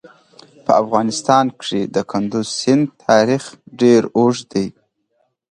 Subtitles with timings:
[0.65, 3.43] په افغانستان کې د کندز سیند تاریخ
[3.81, 4.67] ډېر اوږد دی.